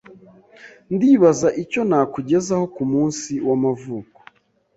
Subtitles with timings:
[0.93, 4.19] Ndibaza icyo nakugezaho kumunsi wamavuko.